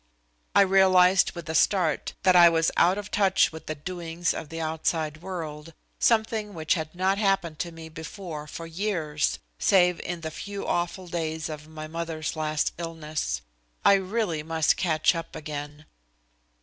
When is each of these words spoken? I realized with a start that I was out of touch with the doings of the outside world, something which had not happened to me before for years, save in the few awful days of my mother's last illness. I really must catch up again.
I 0.55 0.61
realized 0.61 1.33
with 1.33 1.47
a 1.47 1.53
start 1.53 2.13
that 2.23 2.35
I 2.35 2.49
was 2.49 2.71
out 2.75 2.97
of 2.97 3.11
touch 3.11 3.51
with 3.51 3.67
the 3.67 3.75
doings 3.75 4.33
of 4.33 4.49
the 4.49 4.59
outside 4.59 5.21
world, 5.21 5.73
something 5.99 6.55
which 6.55 6.73
had 6.73 6.95
not 6.95 7.19
happened 7.19 7.59
to 7.59 7.71
me 7.71 7.87
before 7.87 8.47
for 8.47 8.65
years, 8.65 9.37
save 9.59 9.99
in 9.99 10.21
the 10.21 10.31
few 10.31 10.65
awful 10.65 11.07
days 11.07 11.49
of 11.49 11.67
my 11.67 11.85
mother's 11.85 12.35
last 12.35 12.73
illness. 12.79 13.41
I 13.85 13.93
really 13.93 14.41
must 14.41 14.75
catch 14.75 15.13
up 15.13 15.35
again. 15.35 15.85